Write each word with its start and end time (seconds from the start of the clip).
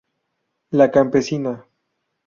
La 0.71 0.89
Campesina 0.89 1.63